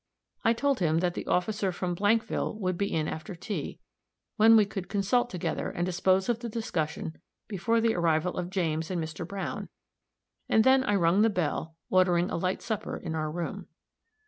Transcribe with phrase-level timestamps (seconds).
[0.43, 3.77] I told him that the officer from Blankville would be in after tea,
[4.35, 8.89] when we could consult together and dispose of the discussion before the arrival of James
[8.89, 9.27] and Mr.
[9.27, 9.69] Browne
[10.49, 13.67] and I then rung the bell, ordering a light supper in our room.